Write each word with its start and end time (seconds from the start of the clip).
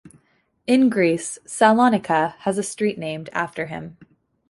In 0.65 0.89
Greece, 0.89 1.37
Salonika 1.45 2.33
has 2.39 2.57
a 2.57 2.63
street 2.63 2.97
named 2.97 3.29
after 3.33 3.67
him. 3.67 3.97